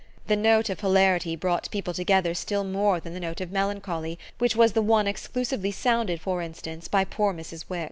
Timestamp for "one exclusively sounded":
4.81-6.19